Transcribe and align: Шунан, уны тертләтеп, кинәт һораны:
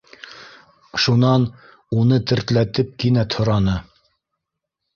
Шунан, 1.03 1.45
уны 1.99 2.19
тертләтеп, 2.33 2.91
кинәт 3.05 3.39
һораны: 3.41 3.79